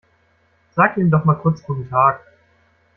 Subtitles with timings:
[0.73, 2.21] Sag ihm doch mal kurz guten Tag.